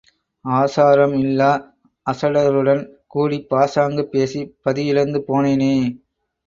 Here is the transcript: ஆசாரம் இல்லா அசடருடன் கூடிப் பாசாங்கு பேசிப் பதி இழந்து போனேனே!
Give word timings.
ஆசாரம் 0.45 1.13
இல்லா 1.15 1.49
அசடருடன் 2.05 2.83
கூடிப் 3.07 3.47
பாசாங்கு 3.49 4.05
பேசிப் 4.09 4.53
பதி 4.63 4.85
இழந்து 4.87 5.21
போனேனே! 5.27 5.75